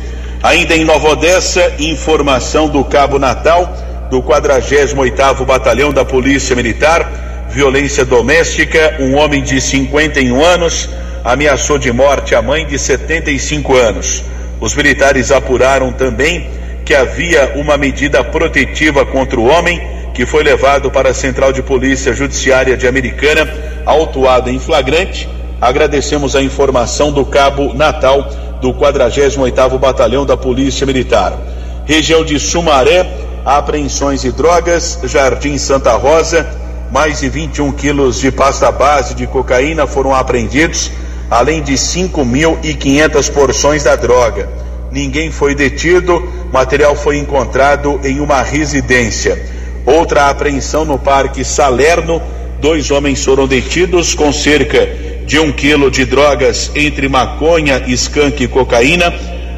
[0.43, 3.67] Ainda em Nova Odessa, informação do Cabo Natal,
[4.11, 10.87] do 48º Batalhão da Polícia Militar, violência doméstica, um homem de 51 anos
[11.23, 14.23] ameaçou de morte a mãe de 75 anos.
[14.61, 16.47] Os militares apuraram também
[16.85, 21.61] que havia uma medida protetiva contra o homem, que foi levado para a Central de
[21.61, 23.47] Polícia Judiciária de Americana,
[23.85, 25.29] autuado em flagrante.
[25.61, 28.27] Agradecemos a informação do Cabo Natal,
[28.59, 31.37] do 48º Batalhão da Polícia Militar.
[31.85, 33.07] Região de Sumaré,
[33.45, 36.49] apreensões de drogas, Jardim Santa Rosa,
[36.91, 40.89] mais de 21 quilos de pasta base de cocaína foram apreendidos
[41.29, 44.49] além de 5.500 porções da droga.
[44.91, 49.56] Ninguém foi detido, material foi encontrado em uma residência.
[49.87, 52.21] Outra apreensão no Parque Salerno,
[52.61, 54.87] dois homens foram detidos com cerca
[55.25, 59.13] de um quilo de drogas entre maconha, skunk e cocaína,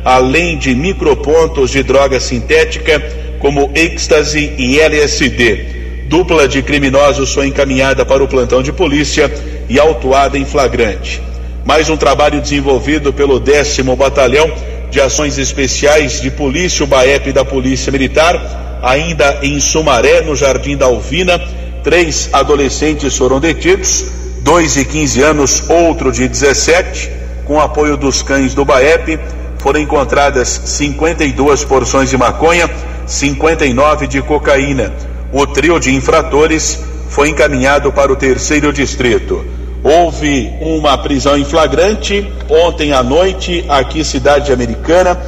[0.06, 3.02] além de micropontos de droga sintética
[3.40, 6.06] como êxtase e LSD.
[6.08, 9.30] Dupla de criminosos foi encaminhada para o plantão de polícia
[9.68, 11.22] e autuada em flagrante
[11.70, 14.52] mais um trabalho desenvolvido pelo décimo Batalhão
[14.90, 20.78] de Ações Especiais de Polícia, o BAEP da Polícia Militar, ainda em Sumaré, no Jardim
[20.78, 21.40] da Alvina.
[21.84, 24.06] Três adolescentes foram detidos,
[24.42, 27.10] dois de 15 anos, outro de 17.
[27.46, 29.20] Com apoio dos cães do BAEP,
[29.60, 32.70] foram encontradas 52 porções de maconha,
[33.06, 34.94] 59 de cocaína.
[35.32, 39.46] O trio de infratores foi encaminhado para o terceiro distrito.
[39.84, 45.20] Houve uma prisão em flagrante ontem à noite, aqui cidade americana.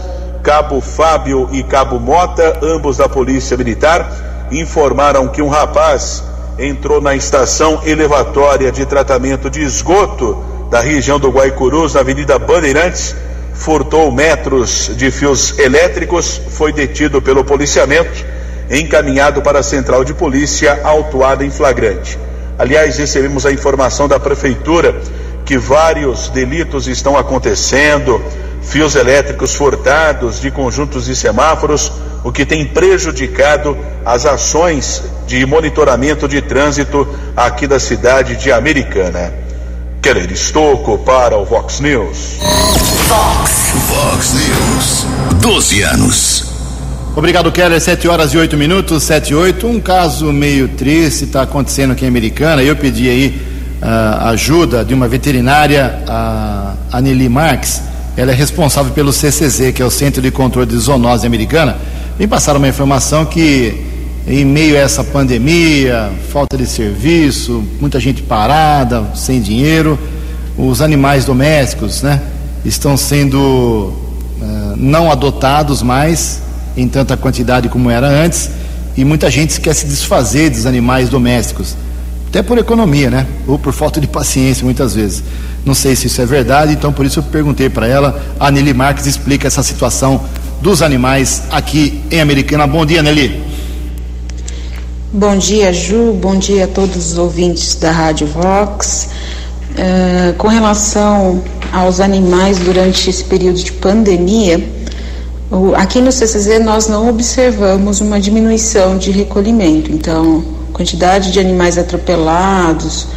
[0.43, 6.23] Cabo Fábio e Cabo Mota, ambos da Polícia Militar, informaram que um rapaz
[6.57, 13.15] entrou na estação elevatória de tratamento de esgoto da região do Guaicurus, na Avenida Bandeirantes,
[13.53, 18.25] furtou metros de fios elétricos, foi detido pelo policiamento,
[18.69, 22.17] encaminhado para a central de polícia, autuado em flagrante.
[22.57, 25.01] Aliás, recebemos a informação da prefeitura
[25.45, 28.21] que vários delitos estão acontecendo,
[28.61, 31.91] fios elétricos furtados de conjuntos de semáforos,
[32.23, 39.33] o que tem prejudicado as ações de monitoramento de trânsito aqui da cidade de Americana.
[40.01, 42.37] Keller Estocco para o Vox News.
[43.07, 43.73] Vox.
[43.87, 45.05] Vox News.
[45.41, 46.45] 12 anos.
[47.15, 47.79] Obrigado, Keller.
[47.79, 49.67] 7 horas e 8 minutos, 7 e 8.
[49.67, 52.63] Um caso meio triste está acontecendo aqui em Americana.
[52.63, 53.41] Eu pedi aí
[53.81, 57.90] uh, ajuda de uma veterinária, a Aneli Marques.
[58.15, 61.77] Ela é responsável pelo CCZ, que é o Centro de Controle de Zoonose Americana.
[62.19, 63.73] Me passaram uma informação que,
[64.27, 69.97] em meio a essa pandemia, falta de serviço, muita gente parada, sem dinheiro,
[70.57, 72.21] os animais domésticos, né,
[72.65, 76.41] estão sendo uh, não adotados mais
[76.75, 78.49] em tanta quantidade como era antes
[78.95, 81.75] e muita gente quer se desfazer dos animais domésticos,
[82.31, 83.27] até por economia, né?
[83.45, 85.21] Ou por falta de paciência, muitas vezes.
[85.65, 88.23] Não sei se isso é verdade, então por isso eu perguntei para ela.
[88.39, 90.21] A Nelly Marques explica essa situação
[90.61, 92.65] dos animais aqui em Americana.
[92.65, 93.43] Bom dia, Nelly.
[95.11, 96.13] Bom dia, Ju.
[96.13, 99.09] Bom dia a todos os ouvintes da Rádio Vox.
[99.71, 104.81] Uh, com relação aos animais durante esse período de pandemia,
[105.75, 113.07] Aqui no CCZ nós não observamos uma diminuição de recolhimento, então quantidade de animais atropelados,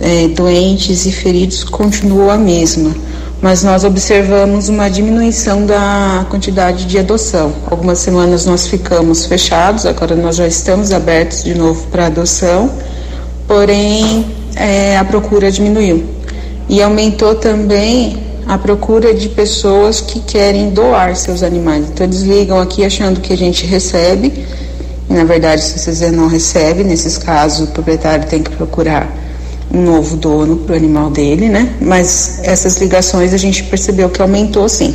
[0.00, 2.94] é, doentes e feridos continua a mesma,
[3.40, 7.52] mas nós observamos uma diminuição da quantidade de adoção.
[7.70, 12.70] Algumas semanas nós ficamos fechados, agora nós já estamos abertos de novo para adoção,
[13.46, 16.04] porém é, a procura diminuiu.
[16.68, 21.86] E aumentou também a procura de pessoas que querem doar seus animais.
[21.88, 24.46] Então eles ligam aqui achando que a gente recebe,
[25.16, 29.10] na verdade se você não recebe, nesses casos o proprietário tem que procurar
[29.72, 31.74] um novo dono para o animal dele, né?
[31.80, 34.94] Mas essas ligações a gente percebeu que aumentou sim.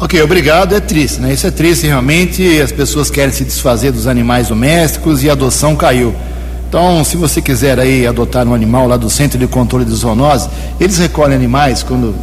[0.00, 0.76] Ok, obrigado.
[0.76, 1.32] É triste, né?
[1.32, 2.60] Isso é triste realmente.
[2.60, 6.14] As pessoas querem se desfazer dos animais domésticos e a adoção caiu.
[6.68, 10.48] Então, se você quiser aí adotar um animal lá do Centro de Controle de Zoonose,
[10.78, 12.14] eles recolhem animais quando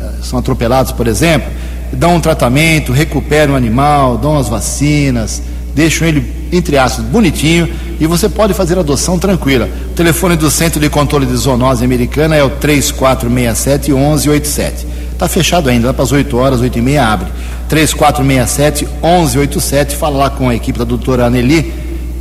[0.00, 1.50] eh, são atropelados, por exemplo,
[1.92, 5.42] dão um tratamento, recuperam o animal, dão as vacinas,
[5.74, 7.68] deixam ele, entre aspas, bonitinho
[8.00, 9.68] e você pode fazer adoção tranquila.
[9.90, 14.86] O telefone do Centro de Controle de Zoonose Americana é o 3467 1187.
[15.12, 17.28] Está fechado ainda, dá para as 8 horas, 8 e meia abre.
[17.68, 21.72] 3467 1187, fala lá com a equipe da doutora Aneli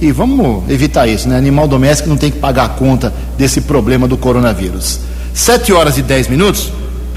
[0.01, 1.37] e vamos evitar isso, né?
[1.37, 4.99] Animal doméstico não tem que pagar a conta desse problema do coronavírus.
[5.33, 6.71] Sete horas e dez minutos,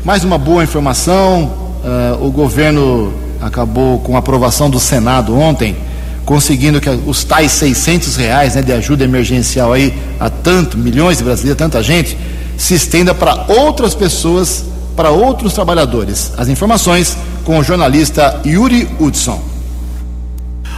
[0.04, 1.50] mais uma boa informação.
[1.82, 5.76] Uh, o governo acabou com a aprovação do Senado ontem,
[6.24, 11.24] conseguindo que os tais 600 reais né, de ajuda emergencial aí a tanto, milhões de
[11.24, 12.16] brasileiros, tanta gente,
[12.56, 14.64] se estenda para outras pessoas,
[14.96, 16.32] para outros trabalhadores.
[16.36, 19.54] As informações com o jornalista Yuri Hudson.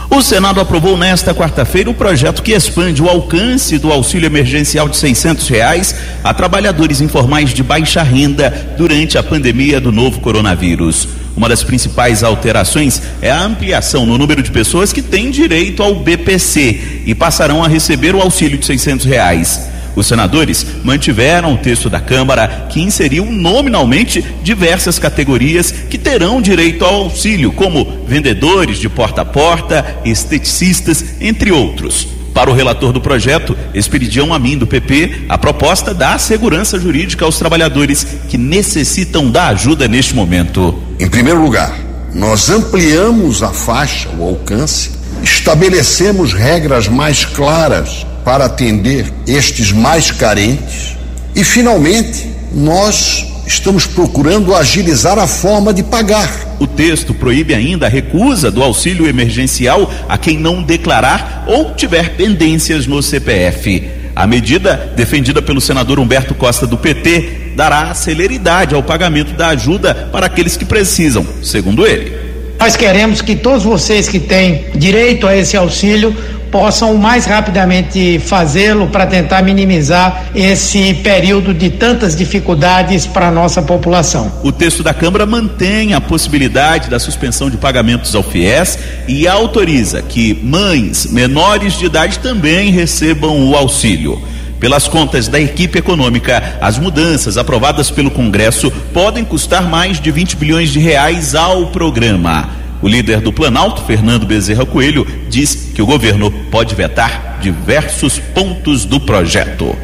[0.09, 4.95] O Senado aprovou nesta quarta-feira o projeto que expande o alcance do auxílio emergencial de
[4.95, 11.07] 600 reais a trabalhadores informais de baixa renda durante a pandemia do novo coronavírus.
[11.37, 15.93] Uma das principais alterações é a ampliação no número de pessoas que têm direito ao
[15.93, 19.69] BPC e passarão a receber o auxílio de 600 reais.
[19.95, 26.83] Os senadores mantiveram o texto da Câmara, que inseriu nominalmente diversas categorias que terão direito
[26.83, 32.16] ao auxílio, como vendedores de porta a porta, esteticistas, entre outros.
[32.37, 37.39] Para o relator do projeto, Esperidião Amin, do PP, a proposta dá segurança jurídica aos
[37.39, 40.79] trabalhadores que necessitam da ajuda neste momento.
[40.99, 41.73] Em primeiro lugar,
[42.13, 44.91] nós ampliamos a faixa, o alcance,
[45.23, 50.95] estabelecemos regras mais claras para atender estes mais carentes.
[51.33, 56.57] E, finalmente, nós estamos procurando agilizar a forma de pagar.
[56.59, 62.15] O texto proíbe ainda a recusa do auxílio emergencial a quem não declarar ou tiver
[62.15, 63.89] pendências no CPF.
[64.13, 70.09] A medida, defendida pelo senador Humberto Costa do PT, dará celeridade ao pagamento da ajuda
[70.11, 72.17] para aqueles que precisam, segundo ele.
[72.59, 76.15] Nós queremos que todos vocês que têm direito a esse auxílio
[76.51, 83.61] possam mais rapidamente fazê-lo para tentar minimizar esse período de tantas dificuldades para a nossa
[83.61, 84.31] população.
[84.43, 90.01] O texto da Câmara mantém a possibilidade da suspensão de pagamentos ao FIES e autoriza
[90.01, 94.21] que mães menores de idade também recebam o auxílio.
[94.59, 100.35] Pelas contas da equipe econômica, as mudanças aprovadas pelo Congresso podem custar mais de 20
[100.35, 102.49] bilhões de reais ao programa.
[102.81, 108.85] O líder do Planalto, Fernando Bezerra Coelho, diz que o governo pode vetar diversos pontos
[108.85, 109.75] do projeto.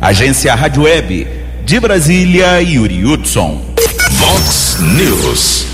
[0.00, 1.26] Agência Rádio Web,
[1.66, 3.60] de Brasília, Yuri Hudson.
[4.12, 5.66] Vox News.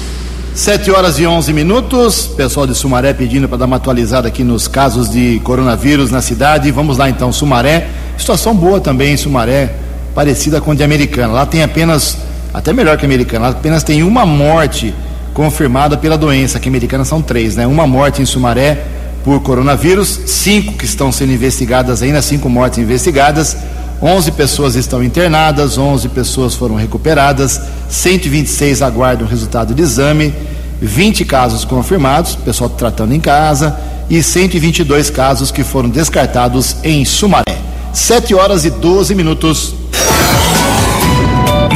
[0.53, 2.27] Sete horas e onze minutos.
[2.27, 6.73] Pessoal de Sumaré pedindo para dar uma atualizada aqui nos casos de coronavírus na cidade.
[6.73, 7.87] Vamos lá então, Sumaré.
[8.19, 9.75] Situação boa também em Sumaré,
[10.13, 11.33] parecida com a de Americana.
[11.33, 12.19] Lá tem apenas,
[12.53, 14.93] até melhor que a Americana, lá apenas tem uma morte
[15.35, 17.67] confirmada pela doença, que americana são três, né?
[17.67, 18.85] Uma morte em Sumaré
[19.25, 23.57] por coronavírus, cinco que estão sendo investigadas ainda, cinco mortes investigadas,
[24.01, 30.33] 11 pessoas estão internadas, 11 pessoas foram recuperadas, 126 aguardam resultado de exame,
[30.81, 33.77] 20 casos confirmados, pessoal tratando em casa,
[34.11, 37.59] e 122 casos que foram descartados em Sumaré.
[37.93, 39.75] 7 horas e 12 minutos.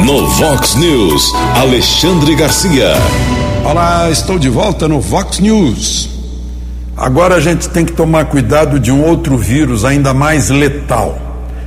[0.05, 2.93] No Vox News, Alexandre Garcia.
[3.63, 6.09] Olá, estou de volta no Vox News.
[6.97, 11.19] Agora a gente tem que tomar cuidado de um outro vírus ainda mais letal.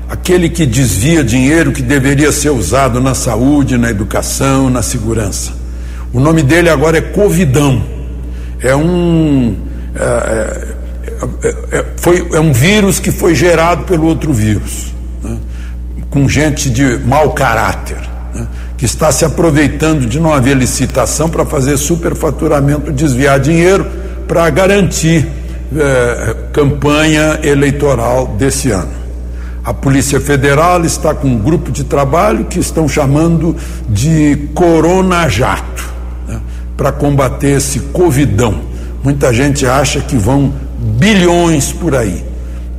[0.08, 5.52] Aquele que desvia dinheiro que deveria ser usado na saúde, na educação, na segurança.
[6.12, 7.82] O nome dele agora é Covidão.
[8.60, 9.56] É um.
[9.94, 10.68] É,
[11.42, 15.38] é, é, foi, é um vírus que foi gerado pelo outro vírus, né?
[16.10, 17.98] com gente de mau caráter
[18.34, 18.46] né,
[18.82, 23.86] que está se aproveitando de não haver licitação para fazer superfaturamento, desviar dinheiro
[24.26, 25.24] para garantir
[25.72, 28.90] eh, campanha eleitoral desse ano.
[29.64, 33.54] A Polícia Federal está com um grupo de trabalho que estão chamando
[33.88, 35.88] de Corona Jato,
[36.26, 36.40] né,
[36.76, 38.62] para combater esse Covidão.
[39.04, 40.52] Muita gente acha que vão
[40.98, 42.24] bilhões por aí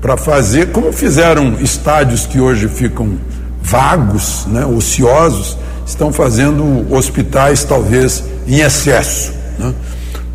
[0.01, 3.13] para fazer, como fizeram estádios que hoje ficam
[3.61, 9.33] vagos, né, ociosos, estão fazendo hospitais talvez em excesso.
[9.59, 9.73] Né?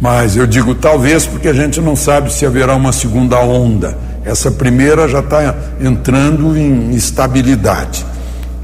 [0.01, 3.99] Mas eu digo talvez porque a gente não sabe se haverá uma segunda onda.
[4.25, 8.05] Essa primeira já está entrando em estabilidade.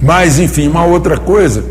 [0.01, 1.65] Mas, enfim, uma outra coisa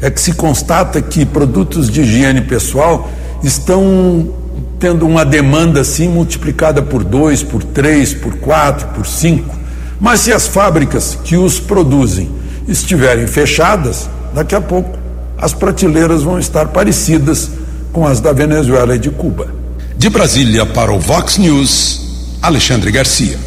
[0.00, 3.10] é que se constata que produtos de higiene pessoal
[3.42, 4.32] estão
[4.78, 9.54] tendo uma demanda assim multiplicada por dois, por três, por quatro, por cinco.
[10.00, 12.30] Mas se as fábricas que os produzem
[12.68, 14.98] estiverem fechadas, daqui a pouco
[15.36, 17.50] as prateleiras vão estar parecidas
[17.92, 19.48] com as da Venezuela e de Cuba.
[19.96, 23.38] De Brasília para o Vox News, Alexandre Garcia.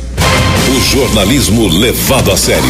[0.70, 2.64] O jornalismo levado a sério.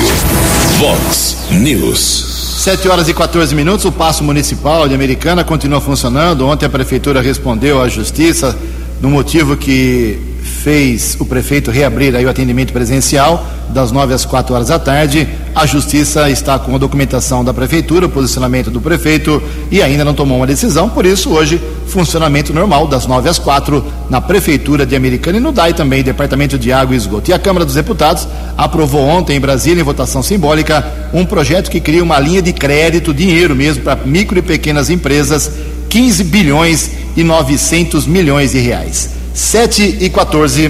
[0.78, 2.32] Vox News.
[2.64, 6.46] 7 horas e 14 minutos, o Passo Municipal de Americana continua funcionando.
[6.46, 8.56] Ontem a Prefeitura respondeu à Justiça
[9.02, 10.31] no motivo que
[10.62, 15.28] fez o prefeito reabrir aí o atendimento presencial das 9 às 4 horas da tarde.
[15.56, 19.42] A justiça está com a documentação da prefeitura, o posicionamento do prefeito
[19.72, 23.84] e ainda não tomou uma decisão, por isso hoje funcionamento normal das 9 às 4
[24.10, 27.32] na prefeitura de Americana e no DAI também, Departamento de Água e Esgoto.
[27.32, 31.82] E a Câmara dos Deputados aprovou ontem em Brasília em votação simbólica um projeto que
[31.82, 35.52] cria uma linha de crédito, dinheiro mesmo para micro e pequenas empresas,
[35.90, 39.21] 15 bilhões e 900 milhões de reais.
[39.34, 40.68] 7 e 14.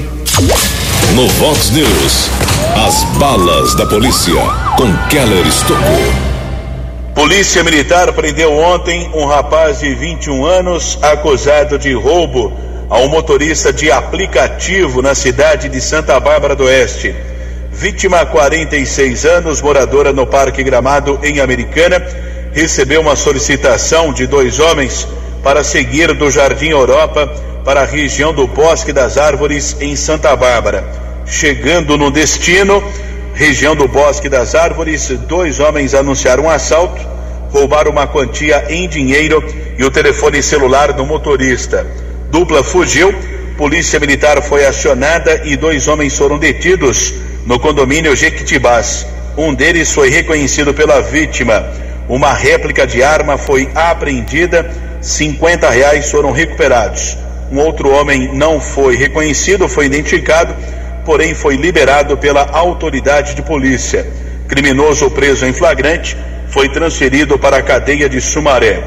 [1.15, 2.29] No Vox News,
[2.85, 4.35] as balas da polícia
[4.77, 5.81] com Keller Estocou.
[7.15, 12.53] Polícia Militar prendeu ontem um rapaz de 21 anos acusado de roubo
[12.87, 17.15] a um motorista de aplicativo na cidade de Santa Bárbara do Oeste.
[17.71, 21.99] Vítima, 46 anos, moradora no Parque Gramado, em Americana,
[22.53, 25.07] recebeu uma solicitação de dois homens
[25.43, 30.83] para seguir do Jardim Europa para a região do Bosque das Árvores, em Santa Bárbara.
[31.25, 32.83] Chegando no destino,
[33.33, 37.01] região do Bosque das Árvores, dois homens anunciaram um assalto,
[37.49, 39.43] roubaram uma quantia em dinheiro
[39.77, 41.85] e o telefone celular do motorista.
[42.31, 43.13] Dupla fugiu,
[43.57, 47.13] polícia militar foi acionada e dois homens foram detidos
[47.45, 49.05] no condomínio Jequitibás.
[49.37, 51.65] Um deles foi reconhecido pela vítima.
[52.09, 54.69] Uma réplica de arma foi apreendida,
[55.01, 57.17] 50 reais foram recuperados.
[57.51, 60.55] Um outro homem não foi reconhecido, foi identificado,
[61.03, 64.07] porém foi liberado pela autoridade de polícia.
[64.47, 66.15] Criminoso preso em flagrante
[66.47, 68.81] foi transferido para a cadeia de Sumaré.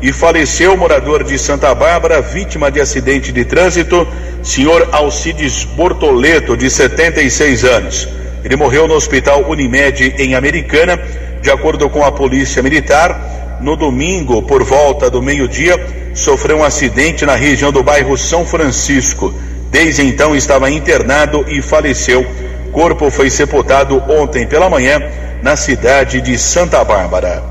[0.00, 4.06] E faleceu morador de Santa Bárbara, vítima de acidente de trânsito,
[4.44, 8.08] senhor Alcides Bortoleto, de 76 anos.
[8.44, 11.00] Ele morreu no Hospital Unimed em Americana,
[11.42, 17.24] de acordo com a Polícia Militar no domingo, por volta do meio-dia, sofreu um acidente
[17.24, 19.32] na região do bairro São Francisco.
[19.70, 22.26] Desde então estava internado e faleceu.
[22.70, 25.02] Corpo foi sepultado ontem pela manhã
[25.42, 27.42] na cidade de Santa Bárbara.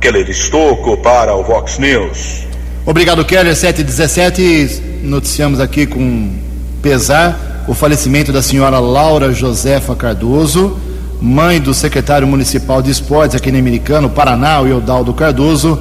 [0.00, 2.46] Keller Estocco para o Vox News.
[2.86, 3.54] Obrigado, Keller.
[3.54, 5.02] 717.
[5.02, 6.32] Noticiamos aqui com
[6.82, 10.80] pesar o falecimento da senhora Laura Josefa Cardoso
[11.20, 15.78] mãe do secretário municipal de esportes aqui no Americano, Paraná, o Eudaldo Cardoso.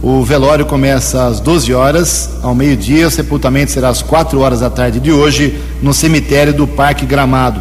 [0.00, 3.06] O velório começa às 12 horas, ao meio-dia.
[3.06, 7.60] O sepultamento será às 4 horas da tarde de hoje, no cemitério do Parque Gramado.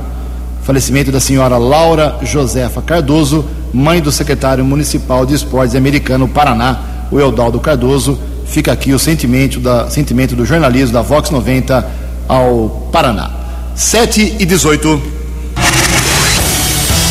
[0.64, 6.80] Falecimento da senhora Laura Josefa Cardoso, mãe do secretário municipal de esportes americano, Paraná,
[7.12, 8.18] o Eudaldo Cardoso.
[8.46, 11.86] Fica aqui o sentimento, da, sentimento do jornalismo da Vox 90
[12.28, 13.32] ao Paraná.
[13.76, 15.16] 7 e 18.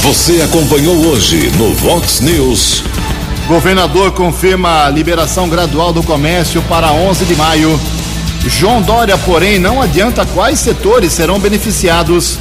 [0.06, 2.84] Você acompanhou hoje no Vox News.
[3.48, 7.80] Governador confirma liberação gradual do comércio para 11 de maio.
[8.46, 12.38] João Dória, porém, não adianta quais setores serão beneficiados.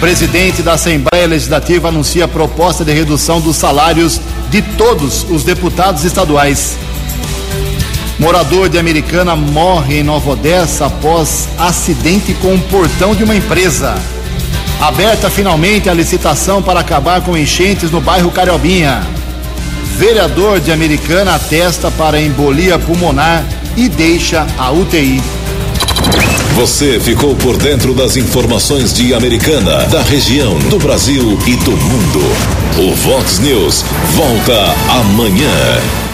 [0.00, 4.18] Presidente da Assembleia Legislativa anuncia proposta de redução dos salários
[4.48, 6.78] de todos os deputados estaduais.
[8.18, 14.15] Morador de Americana morre em Nova Odessa após acidente com um portão de uma empresa.
[14.80, 19.02] Aberta finalmente a licitação para acabar com enchentes no bairro Cariobinha.
[19.96, 23.44] Vereador de Americana atesta para embolia pulmonar
[23.76, 25.22] e deixa a UTI.
[26.54, 32.20] Você ficou por dentro das informações de Americana, da região, do Brasil e do mundo.
[32.78, 36.05] O Vox News volta amanhã.